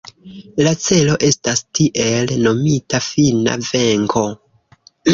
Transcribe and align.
La 0.67 0.71
celo 0.85 1.17
estas 1.27 1.61
tiel 1.81 2.35
nomita 2.49 3.05
fina 3.13 3.57
venko. 3.71 4.29